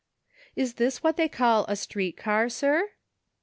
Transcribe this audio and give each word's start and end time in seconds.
"Is 0.55 0.73
this 0.81 1.03
what 1.03 1.15
they 1.15 1.29
call 1.29 1.63
a 1.67 1.75
street 1.75 2.17
car, 2.17 2.49
sir?" 2.49 2.89